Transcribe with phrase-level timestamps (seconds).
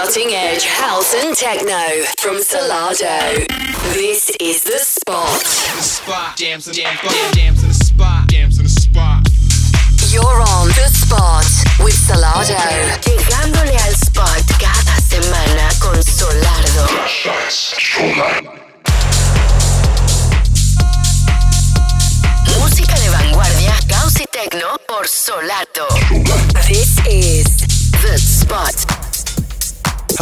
[0.00, 1.84] cutting edge house and techno
[2.18, 3.46] from Solardo.
[3.92, 5.28] This is the spot.
[5.36, 6.34] Spot.
[6.38, 8.28] Jams and jams, jams, jams in the spot.
[8.30, 9.28] Jams in the spot.
[10.08, 11.44] You're on the spot
[11.84, 12.56] with Solardo.
[13.04, 16.86] Llegándole al spot cada semana con Solardo.
[22.58, 25.88] Música de vanguardia, caos y techno por Solardo.
[26.66, 27.44] This is
[28.00, 29.09] The Spot.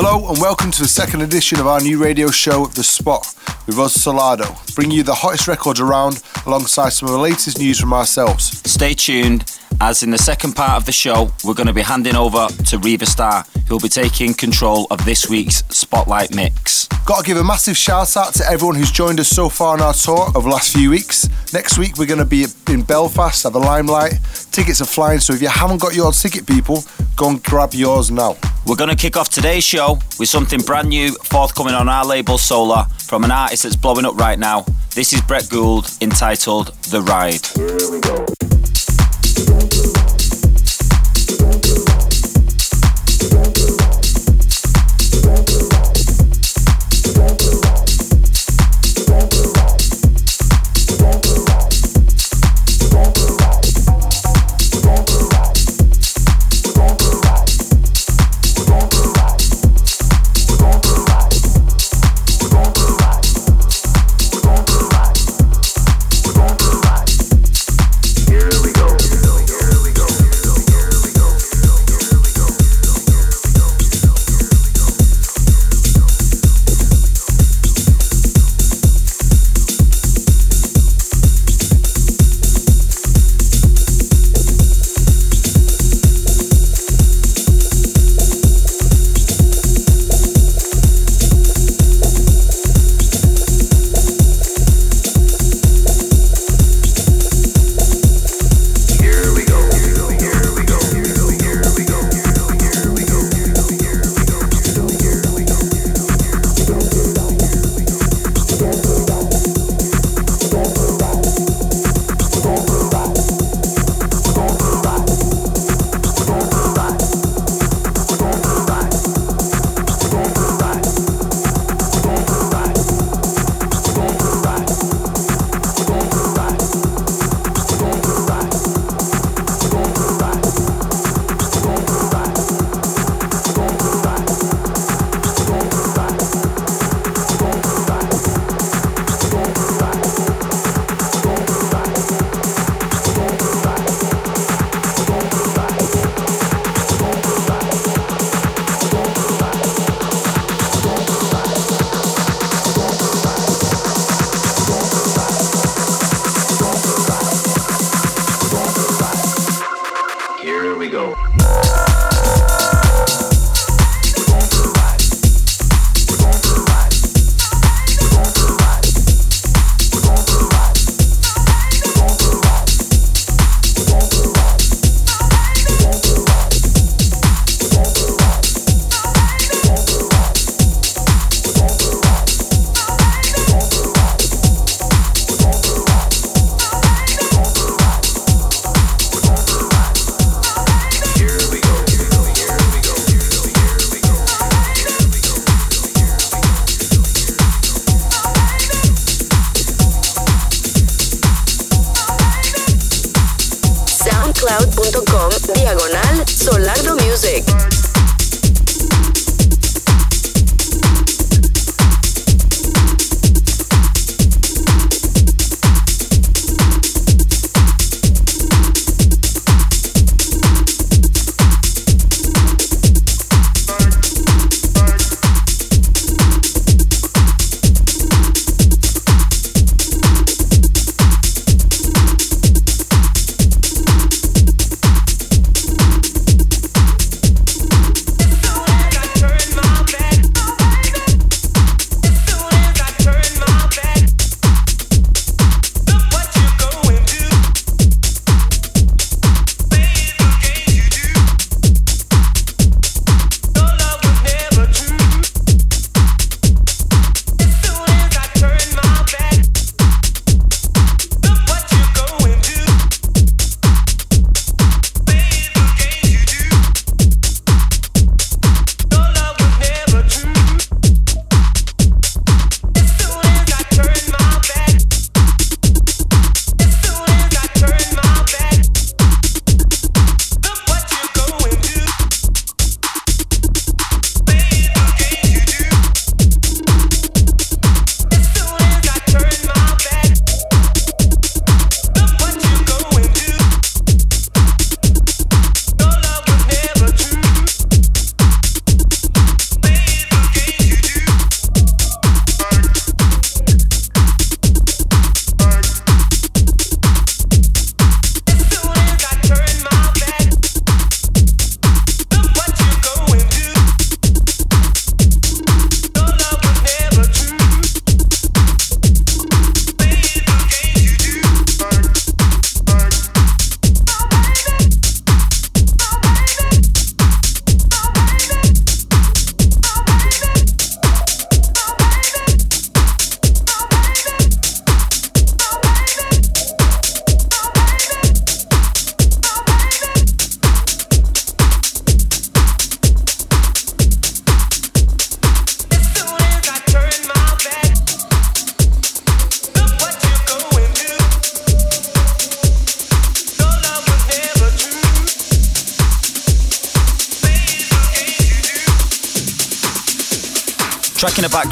[0.00, 3.26] Hello and welcome to the second edition of our new radio show, The Spot,
[3.66, 7.80] with us Solardo, bringing you the hottest records around alongside some of the latest news
[7.80, 8.62] from ourselves.
[8.70, 12.16] Stay tuned, as in the second part of the show, we're going to be handing
[12.16, 16.86] over to Reva Starr, who'll be taking control of this week's Spotlight Mix.
[17.06, 19.80] Got to give a massive shout out to everyone who's joined us so far on
[19.80, 21.28] our tour over the last few weeks.
[21.52, 24.14] Next week, we're going to be in Belfast at the Limelight.
[24.50, 26.82] Tickets are flying, so if you haven't got your ticket, people,
[27.16, 28.36] go and grab yours now.
[28.66, 32.36] We're going to kick off today's show with something brand new forthcoming on our label
[32.36, 34.66] Sola from an artist that's blowing up right now.
[34.94, 38.57] This is Brett Gould entitled The Ride.
[39.38, 40.07] soundcloud.com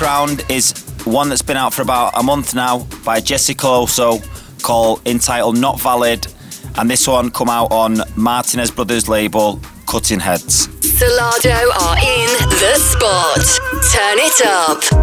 [0.06, 0.70] background is
[1.04, 4.22] one that's been out for about a month now by Jesse Calosso
[4.62, 6.28] called entitled Not Valid
[6.76, 10.68] and this one come out on Martinez Brothers label Cuttin' Headz.
[10.78, 13.46] Solardo are in the spot.
[13.92, 14.95] Turn it up.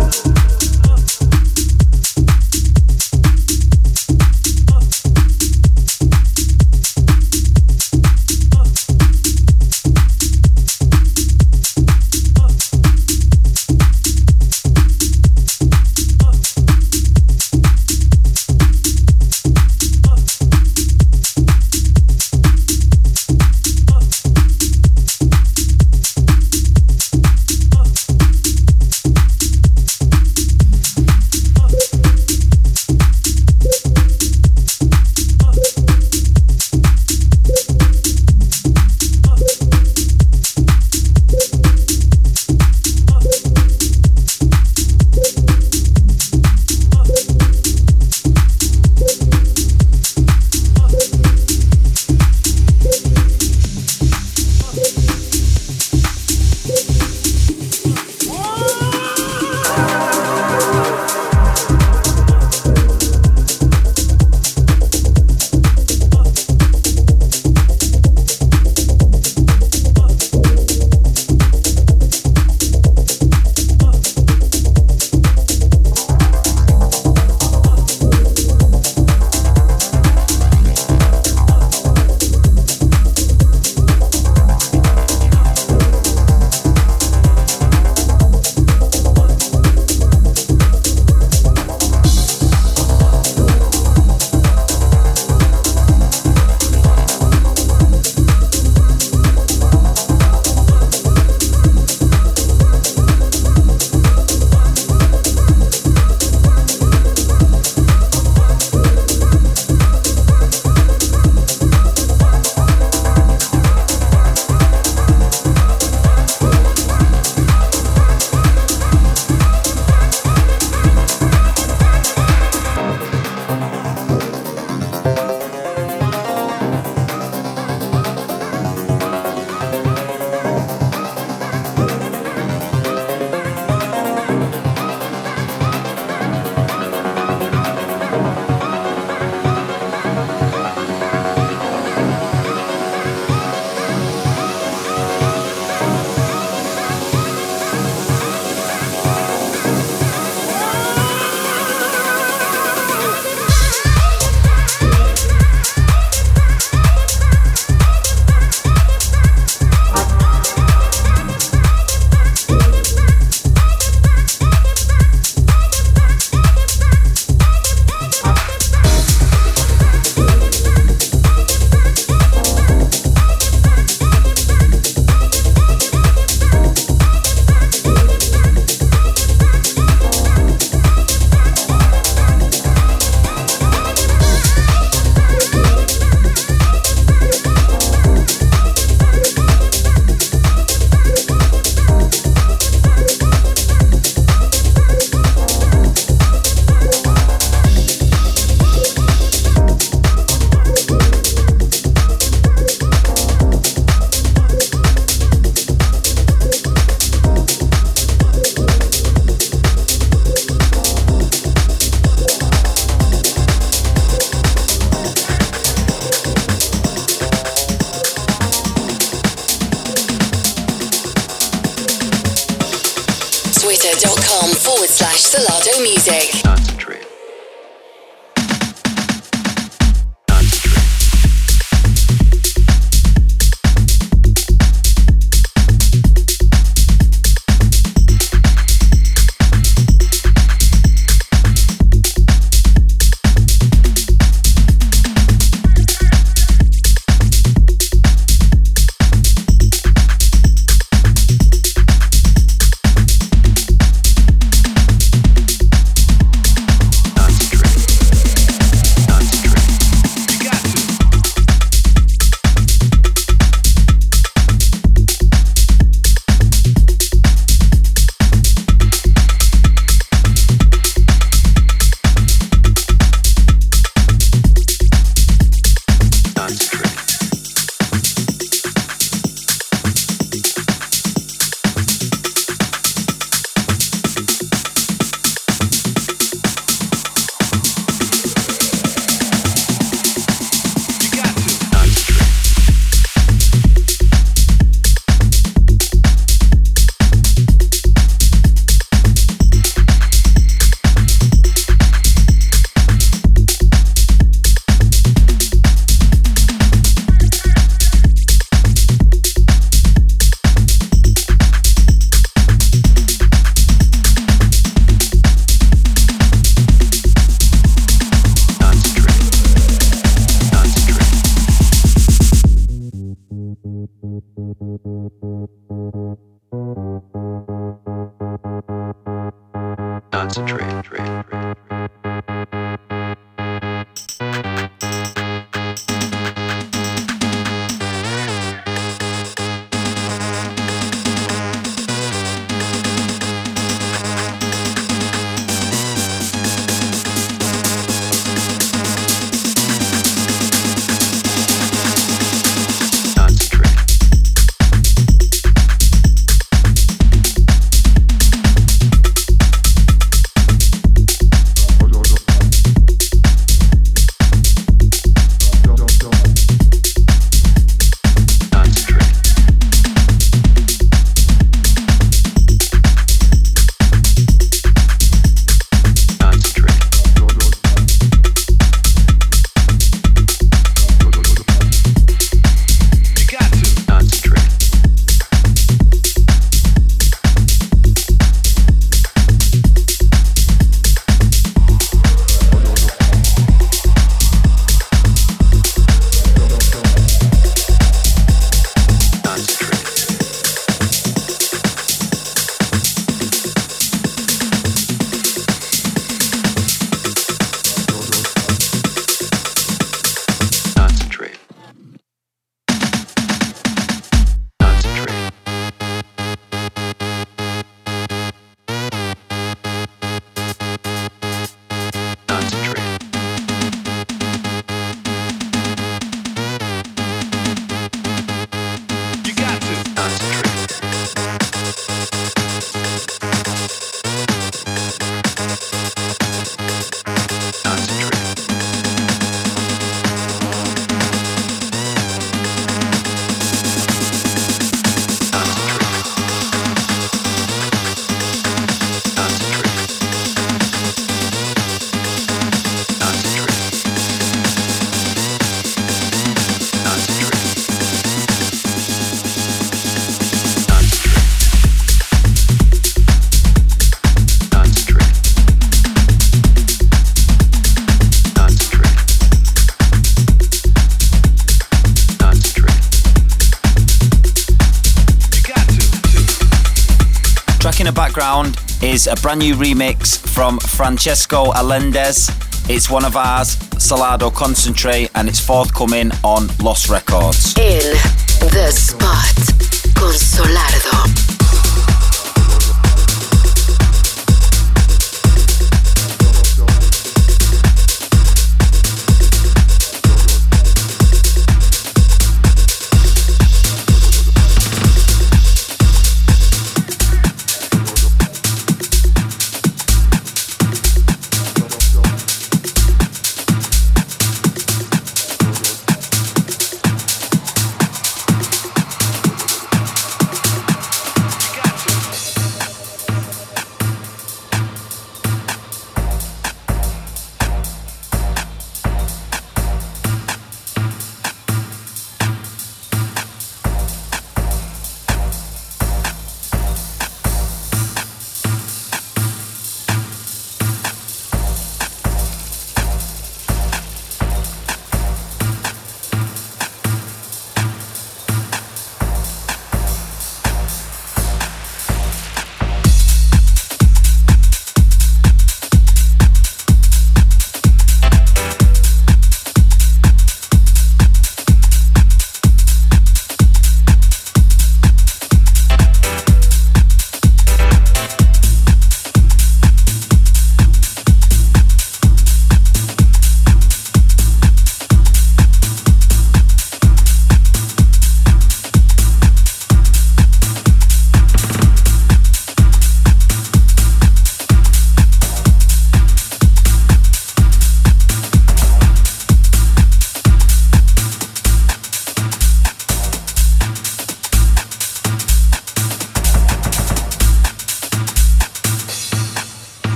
[479.14, 482.32] A brand new remix from Francisco Allendes.
[482.68, 487.56] It's one of ours, Solardo Concentrate, and it's forthcoming on Lost Records.
[487.60, 487.94] In
[488.40, 490.93] the spot con Solardo.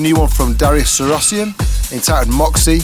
[0.00, 1.54] A new one from Darius Syrossian
[1.92, 2.80] entitled Moxie.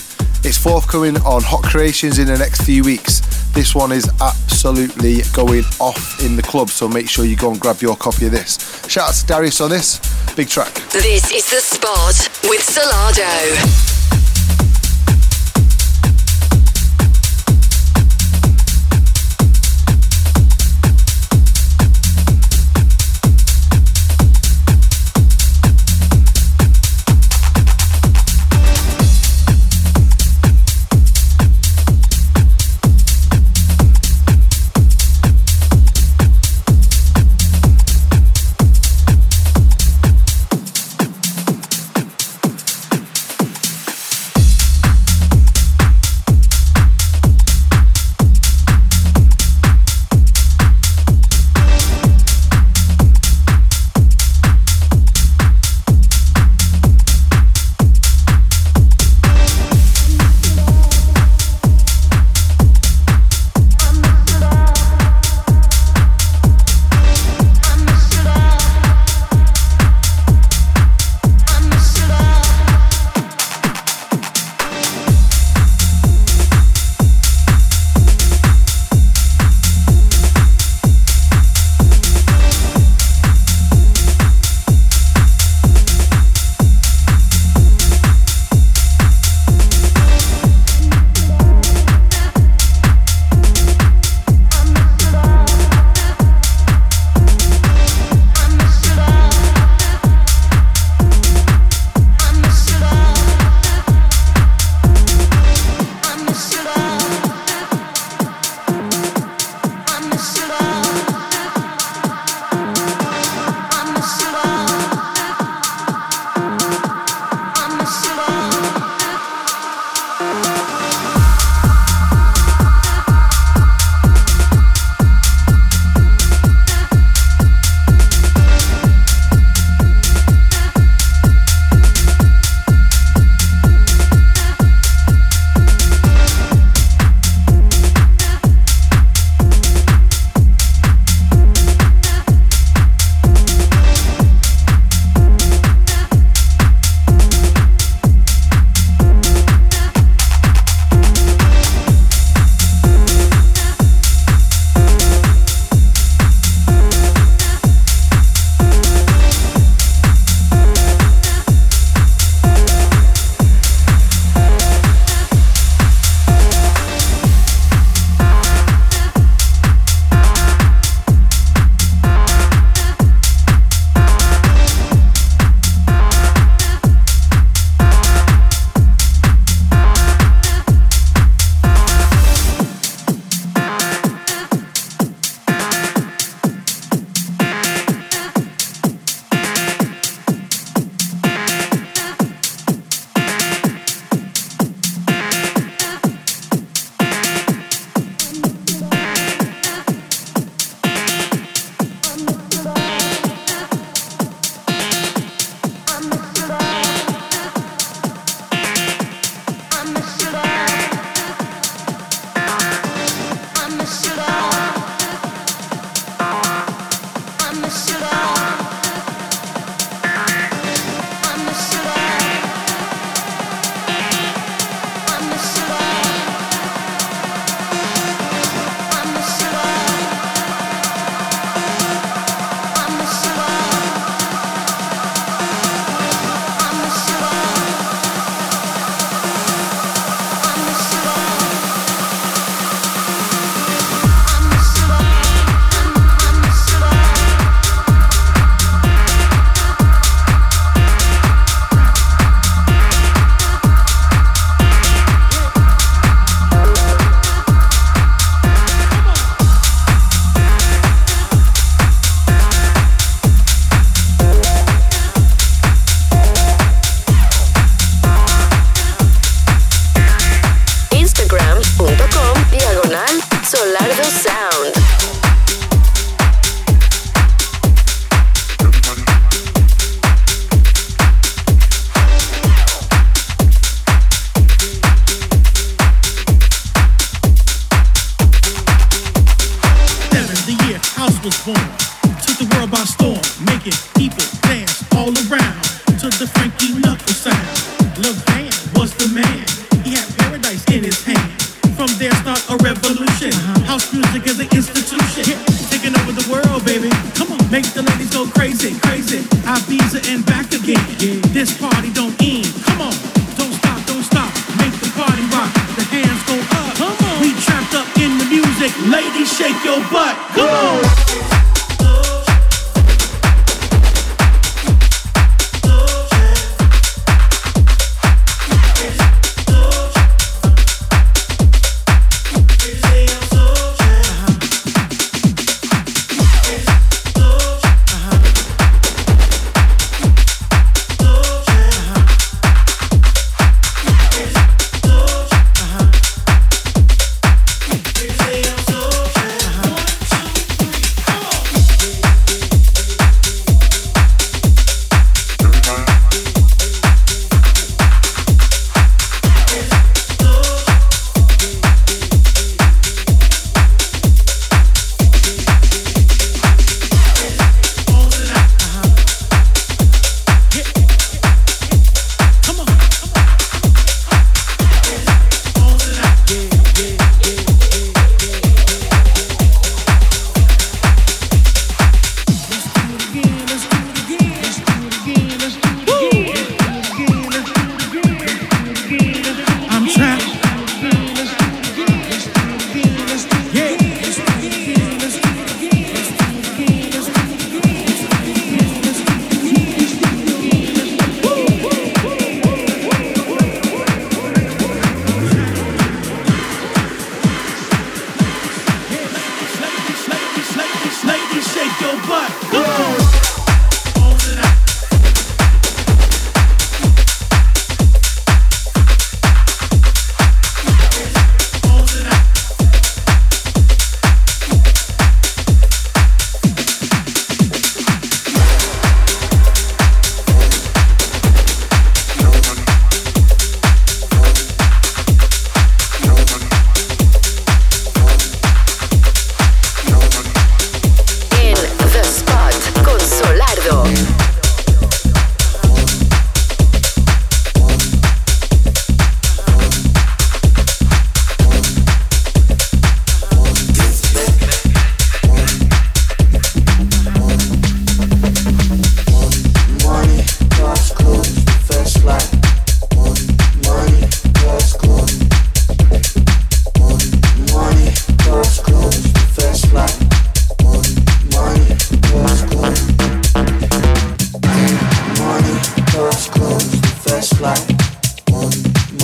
[0.47, 3.21] It's forthcoming on Hot Creations in the next few weeks.
[3.53, 7.61] This one is absolutely going off in the club, so make sure you go and
[7.61, 8.59] grab your copy of this.
[8.87, 9.99] Shout out to Darius on this.
[10.35, 10.75] Big track.
[10.93, 13.96] This is The Spot with Solardo.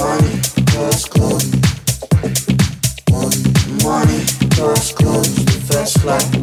[0.02, 0.40] Money,
[0.72, 1.46] cars, clothes.
[3.84, 4.24] Money,
[4.56, 6.41] cars, clothes,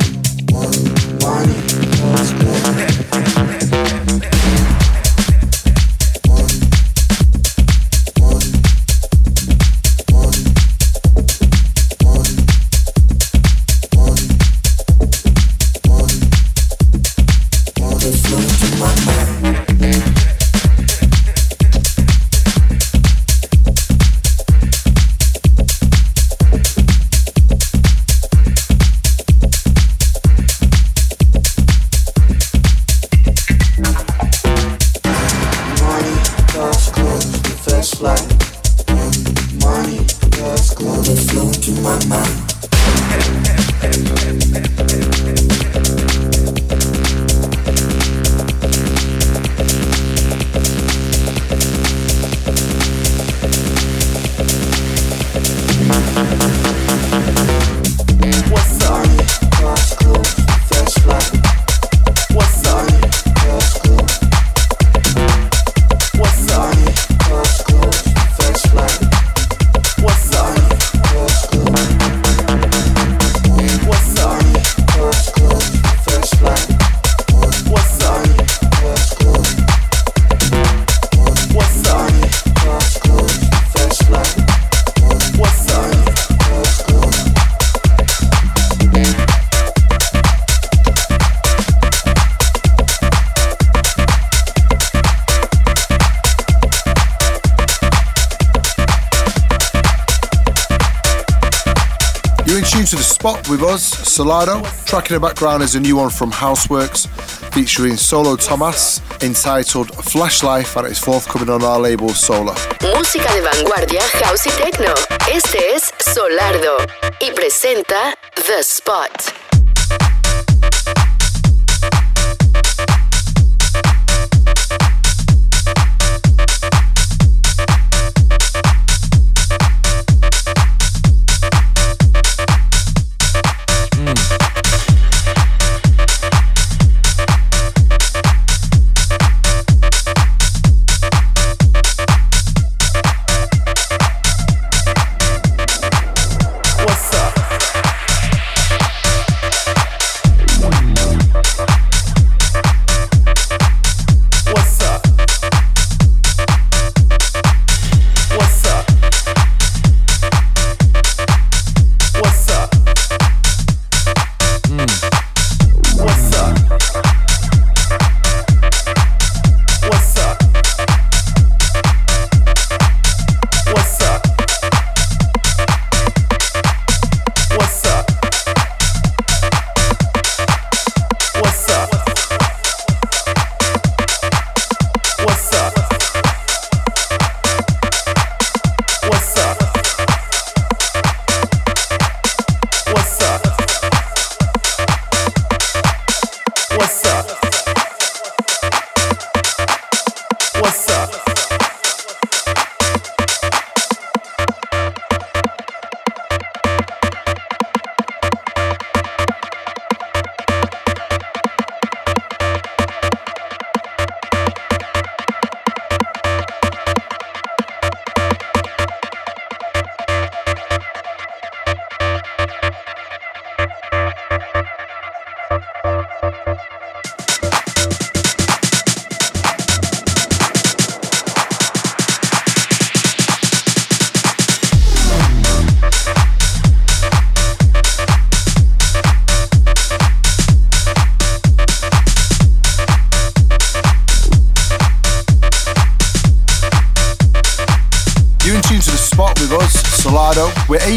[104.20, 104.86] us, Solardo.
[104.86, 107.08] Track in the background is a new one from Houseworks
[107.54, 112.56] featuring Solo Thomas entitled Flash Life and it's forthcoming on our label Sola.
[112.96, 114.94] Música de vanguardia, house y techno.
[115.32, 116.78] Este es Solardo
[117.20, 119.49] y presenta The Spot.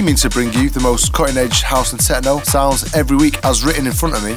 [0.02, 3.64] Aiming to bring you the most cutting edge house and techno sounds every week as
[3.64, 4.32] written in front of me.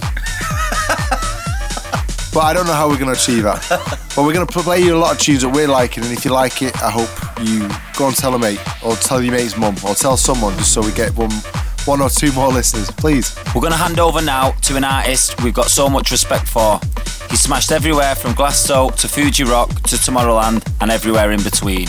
[2.32, 3.66] but I don't know how we're going to achieve that.
[4.16, 6.24] but we're going to play you a lot of tunes that we're liking, and if
[6.24, 7.10] you like it, I hope
[7.42, 10.72] you go and tell a mate, or tell your mate's mum, or tell someone just
[10.72, 11.32] so we get one,
[11.86, 13.36] one or two more listeners, please.
[13.56, 16.80] We're going to hand over now to an artist we've got so much respect for.
[17.32, 21.88] He smashed everywhere from Glasgow to Fuji Rock to Tomorrowland and everywhere in between.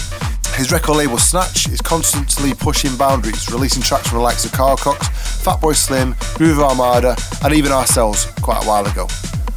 [0.57, 4.79] His record label Snatch is constantly pushing boundaries, releasing tracks from the likes of Carl
[4.79, 5.07] Cox,
[5.45, 7.15] Fatboy Slim, Groove Armada,
[7.45, 9.07] and even ourselves quite a while ago.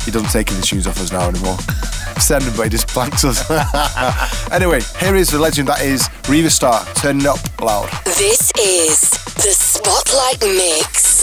[0.04, 1.58] He doesn't take any tunes off us now anymore.
[2.20, 3.50] Send him, but he just blanks us.
[4.52, 7.90] anyway, here is the legend that is Reva Starr, turning up loud.
[8.04, 11.19] This is the Spotlight Mix.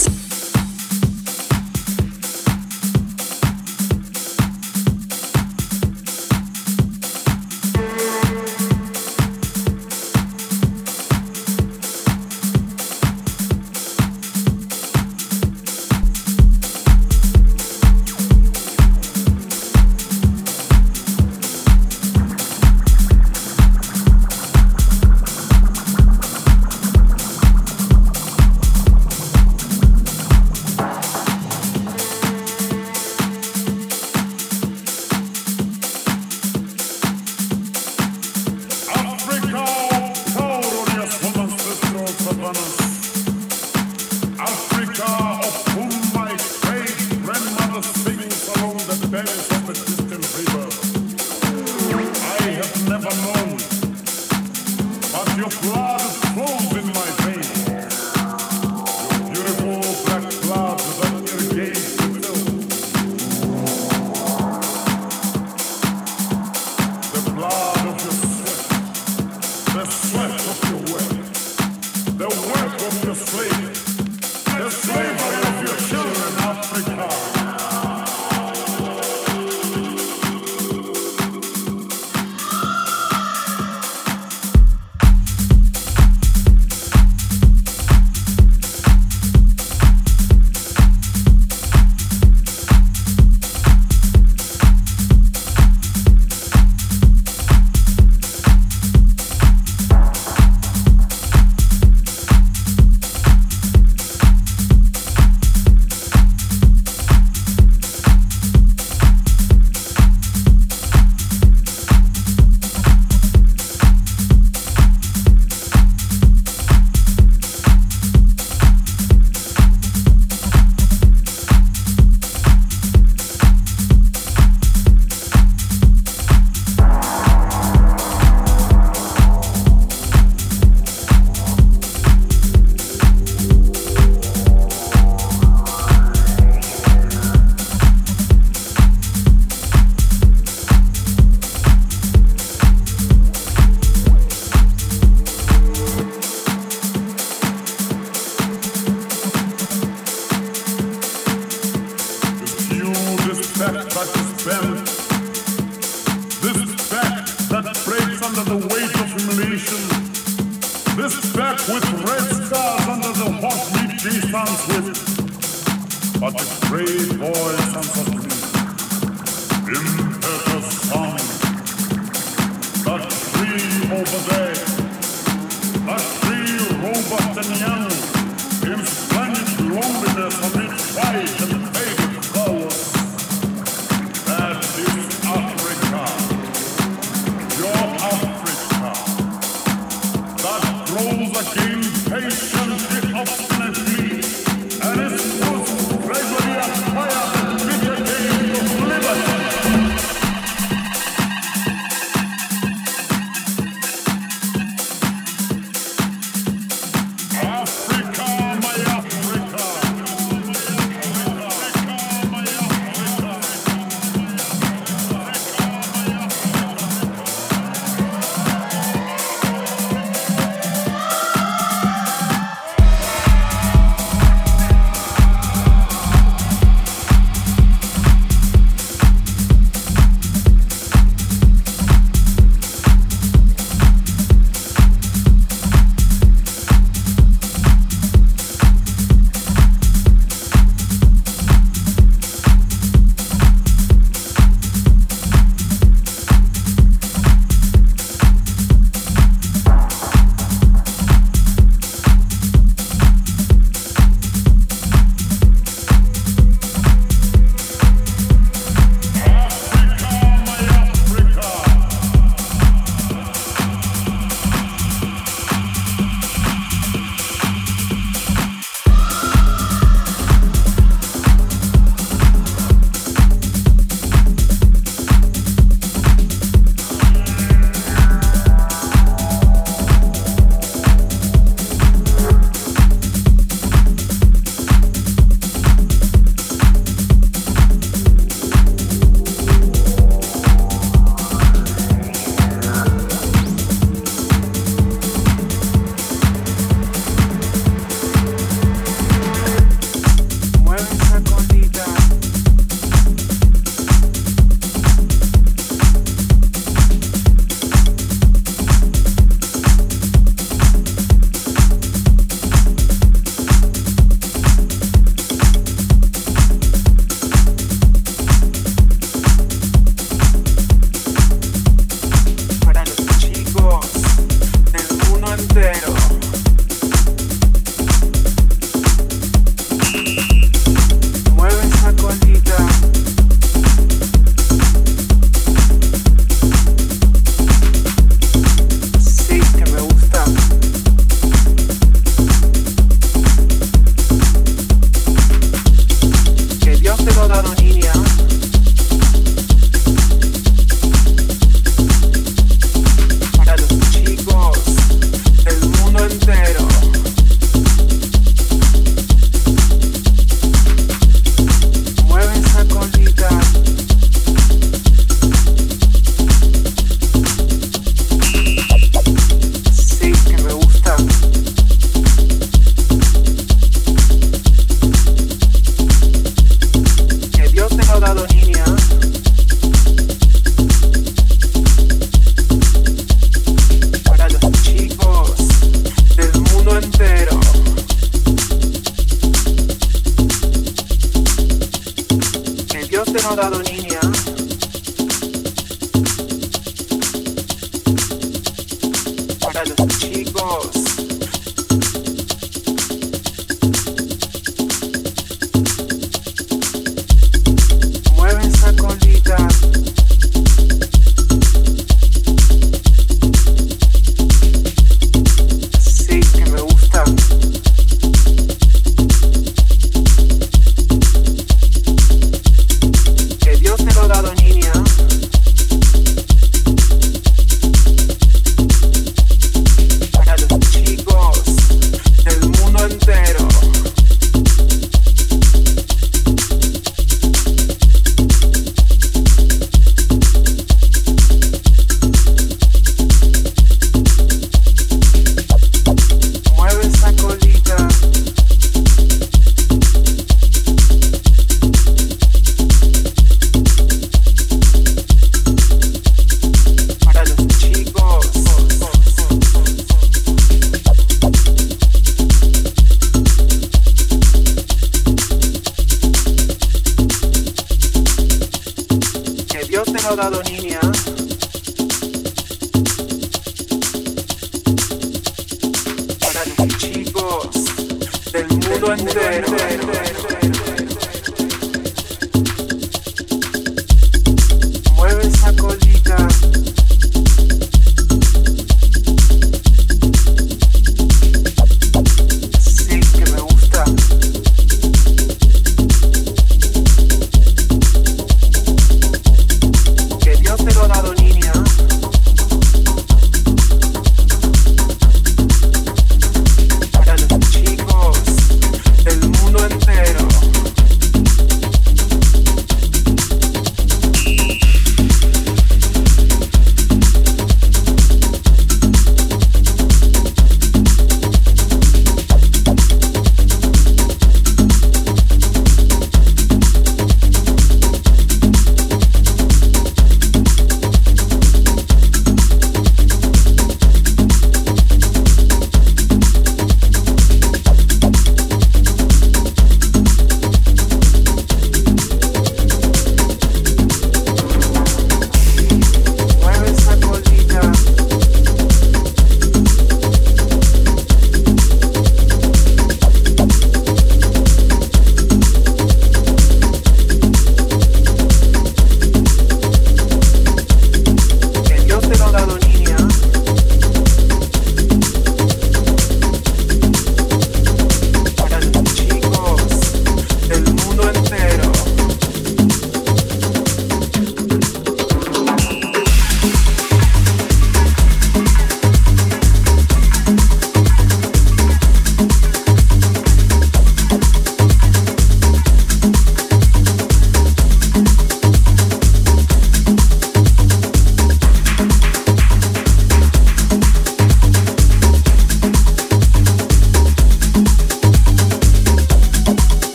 [166.71, 167.06] Wit,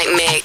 [0.00, 0.39] Spotlight Mix.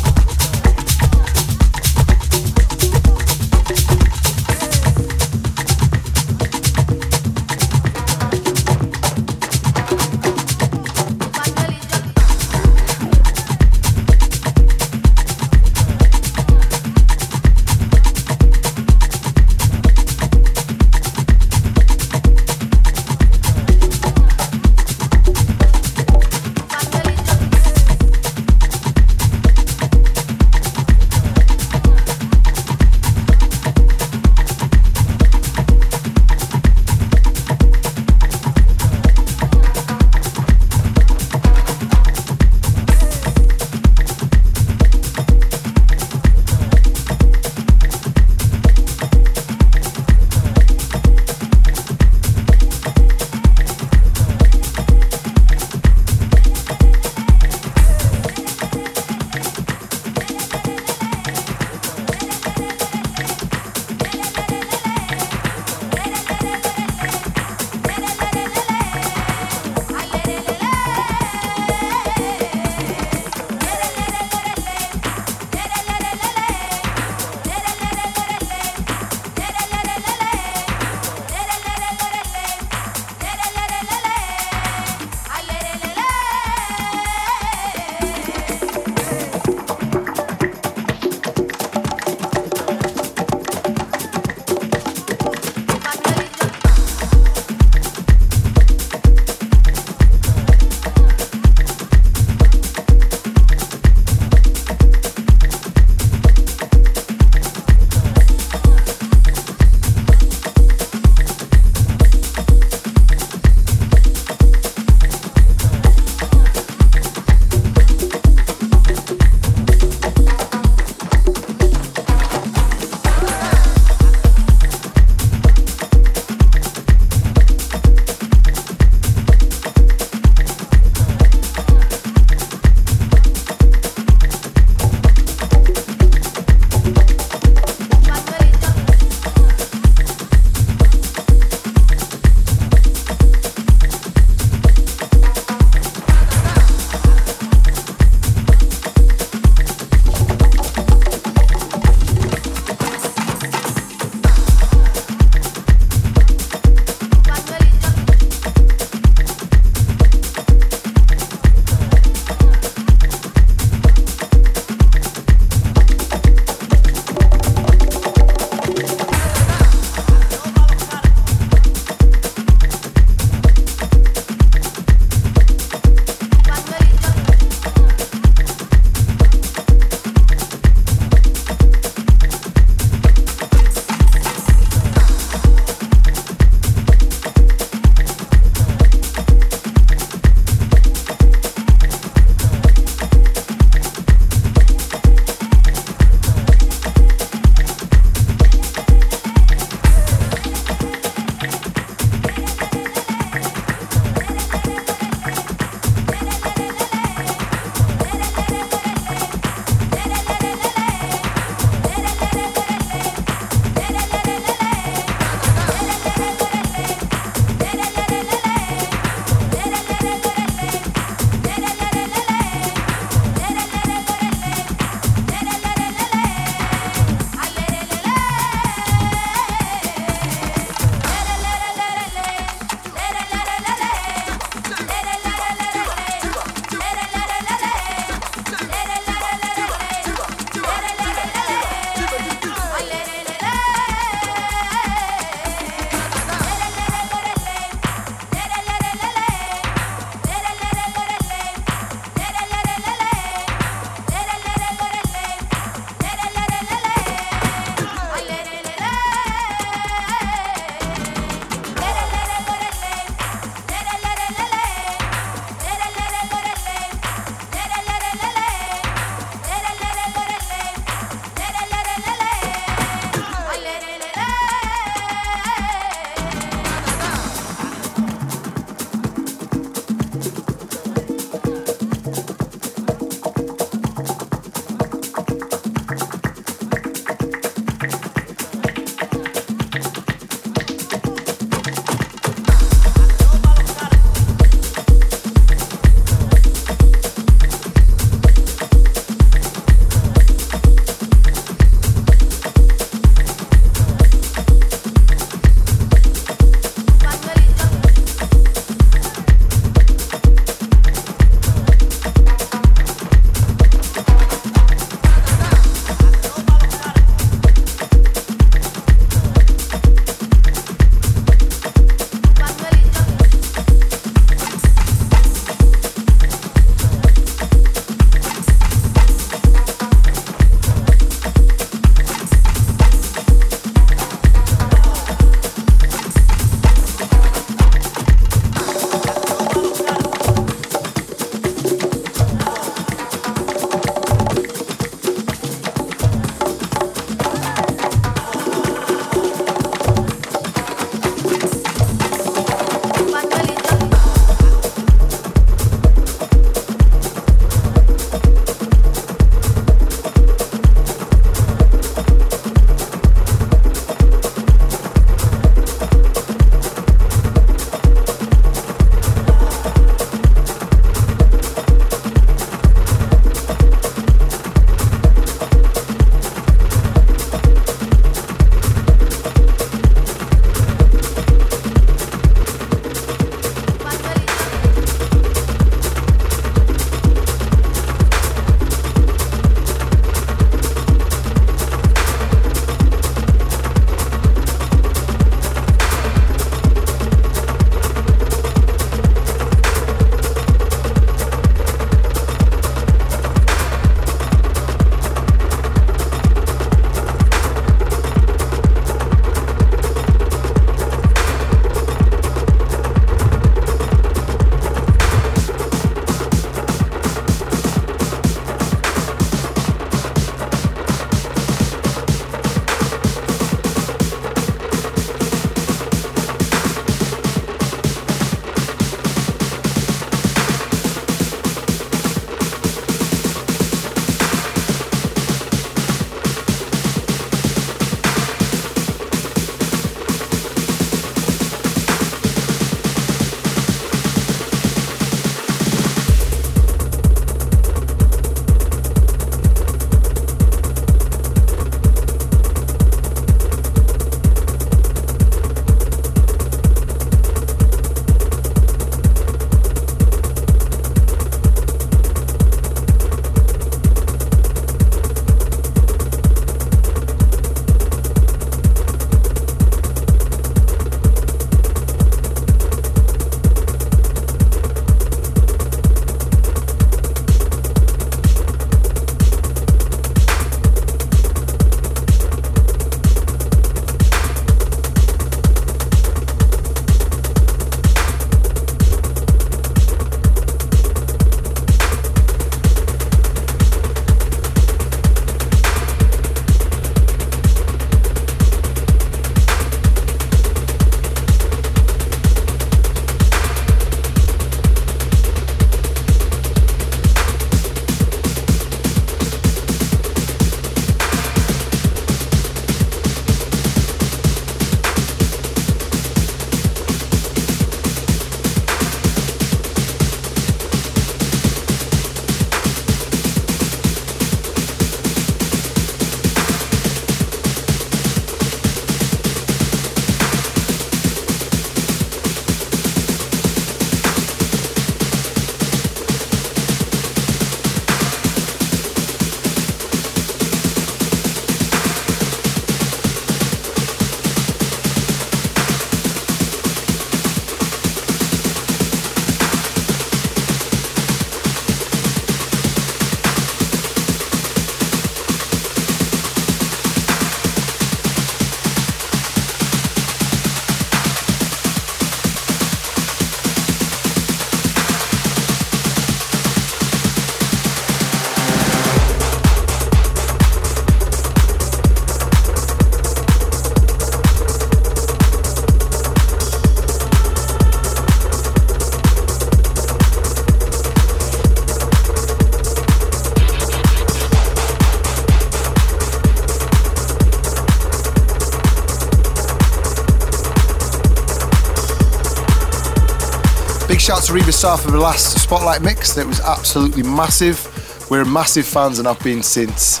[594.26, 596.14] To Starr for the last Spotlight mix.
[596.14, 598.10] That was absolutely massive.
[598.10, 600.00] We're massive fans and I've been since.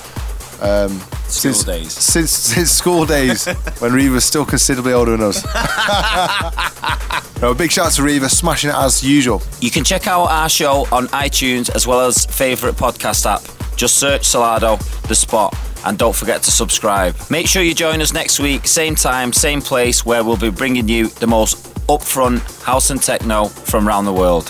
[0.60, 0.98] Um,
[1.28, 1.92] School since, days.
[1.92, 3.46] Since, since school days,
[3.78, 5.44] when Reva was still considerably older than us.
[7.40, 9.42] no, a big shout out to Reva, smashing it as usual.
[9.60, 13.42] You can check out our show on iTunes as well as favourite podcast app.
[13.76, 17.14] Just search Solardo, The Spot, and don't forget to subscribe.
[17.30, 20.88] Make sure you join us next week, same time, same place, where we'll be bringing
[20.88, 24.46] you the most upfront house and techno from around the world.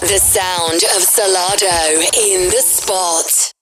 [0.00, 3.28] The sound of Solardo in the spot.